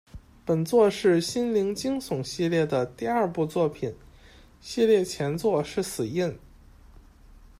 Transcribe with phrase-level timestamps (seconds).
[0.43, 3.95] 本作是「心灵惊悚系列」的第二部作品，
[4.59, 6.25] 系列前作是《死印》。